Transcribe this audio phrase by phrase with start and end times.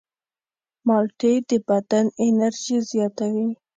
[0.87, 3.49] مالټې د بدن انرژي زیاتوي.